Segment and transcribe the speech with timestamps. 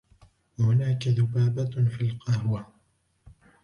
[0.59, 2.67] هناك ذبابة في القهوة.